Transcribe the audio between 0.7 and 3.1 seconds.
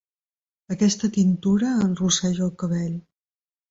Aquesta tintura enrosseix el cabell.